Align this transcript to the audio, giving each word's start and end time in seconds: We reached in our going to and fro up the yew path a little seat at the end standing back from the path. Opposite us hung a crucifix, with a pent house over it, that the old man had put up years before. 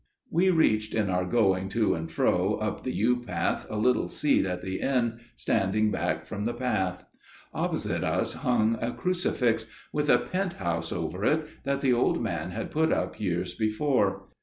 We 0.31 0.49
reached 0.49 0.95
in 0.95 1.11
our 1.11 1.25
going 1.25 1.69
to 1.77 1.93
and 1.93 2.11
fro 2.11 2.55
up 2.55 2.83
the 2.83 2.91
yew 2.91 3.17
path 3.17 3.67
a 3.69 3.77
little 3.77 4.09
seat 4.09 4.47
at 4.47 4.63
the 4.63 4.81
end 4.81 5.19
standing 5.35 5.91
back 5.91 6.25
from 6.25 6.45
the 6.45 6.55
path. 6.55 7.05
Opposite 7.53 8.03
us 8.03 8.33
hung 8.33 8.79
a 8.81 8.93
crucifix, 8.93 9.67
with 9.93 10.09
a 10.09 10.17
pent 10.17 10.53
house 10.53 10.91
over 10.91 11.23
it, 11.23 11.45
that 11.65 11.81
the 11.81 11.93
old 11.93 12.19
man 12.19 12.49
had 12.49 12.71
put 12.71 12.91
up 12.91 13.19
years 13.19 13.53
before. 13.53 14.27